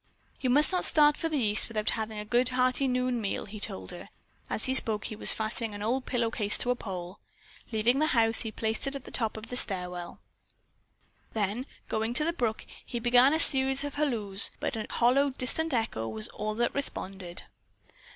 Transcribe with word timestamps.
"You 0.39 0.49
must 0.49 0.71
not 0.71 0.83
start 0.83 1.15
for 1.15 1.29
the 1.29 1.37
East 1.37 1.67
without 1.67 1.91
having 1.91 2.17
a 2.17 2.25
good 2.25 2.49
hearty 2.49 2.87
noon 2.87 3.21
meal," 3.21 3.45
he 3.45 3.59
told 3.59 3.91
her. 3.91 4.09
As 4.49 4.65
he 4.65 4.73
spoke 4.73 5.05
he 5.05 5.15
was 5.15 5.31
fastening 5.31 5.75
an 5.75 5.83
old 5.83 6.07
pillow 6.07 6.31
case 6.31 6.57
to 6.57 6.71
a 6.71 6.75
pole. 6.75 7.19
Leaving 7.71 7.99
the 7.99 8.07
house, 8.07 8.41
he 8.41 8.51
placed 8.51 8.87
it 8.87 8.95
at 8.95 9.03
the 9.03 9.11
top 9.11 9.37
of 9.37 9.49
the 9.49 9.55
stairway. 9.55 10.13
Then 11.33 11.67
going 11.87 12.15
to 12.15 12.25
the 12.25 12.33
brook, 12.33 12.65
he 12.83 12.99
began 12.99 13.31
a 13.31 13.39
series 13.39 13.83
of 13.83 13.93
halloos, 13.93 14.49
but 14.59 14.75
a 14.75 14.87
hollow, 14.89 15.29
distant 15.29 15.71
echo 15.71 16.07
was 16.07 16.29
all 16.29 16.55
that 16.55 16.73
responded. 16.73 17.43